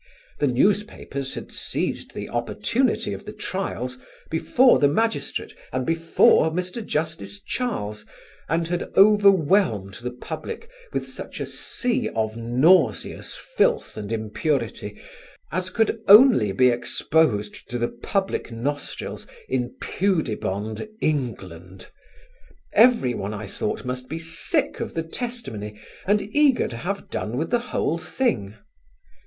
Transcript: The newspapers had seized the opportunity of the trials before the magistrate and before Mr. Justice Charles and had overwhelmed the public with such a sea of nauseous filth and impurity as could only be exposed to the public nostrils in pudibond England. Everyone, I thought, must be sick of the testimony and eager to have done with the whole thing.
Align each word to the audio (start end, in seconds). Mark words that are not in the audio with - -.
The 0.39 0.47
newspapers 0.47 1.35
had 1.35 1.51
seized 1.51 2.15
the 2.15 2.27
opportunity 2.27 3.13
of 3.13 3.25
the 3.25 3.31
trials 3.33 3.99
before 4.31 4.79
the 4.79 4.87
magistrate 4.87 5.53
and 5.71 5.85
before 5.85 6.49
Mr. 6.51 6.83
Justice 6.83 7.39
Charles 7.39 8.03
and 8.49 8.67
had 8.67 8.89
overwhelmed 8.97 9.93
the 10.01 10.09
public 10.09 10.71
with 10.91 11.05
such 11.07 11.39
a 11.39 11.45
sea 11.45 12.09
of 12.15 12.35
nauseous 12.35 13.35
filth 13.35 13.95
and 13.95 14.11
impurity 14.11 14.99
as 15.51 15.69
could 15.69 15.99
only 16.07 16.51
be 16.51 16.69
exposed 16.69 17.69
to 17.69 17.77
the 17.77 17.89
public 17.89 18.51
nostrils 18.51 19.27
in 19.47 19.75
pudibond 19.79 20.89
England. 21.01 21.89
Everyone, 22.73 23.35
I 23.35 23.45
thought, 23.45 23.85
must 23.85 24.09
be 24.09 24.17
sick 24.17 24.79
of 24.79 24.95
the 24.95 25.03
testimony 25.03 25.79
and 26.07 26.23
eager 26.23 26.67
to 26.69 26.77
have 26.77 27.11
done 27.11 27.37
with 27.37 27.51
the 27.51 27.59
whole 27.69 27.99
thing. 27.99 28.55